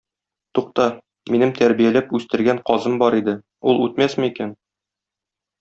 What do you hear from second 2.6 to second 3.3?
казым бар